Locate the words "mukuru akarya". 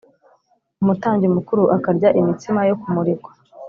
1.35-2.09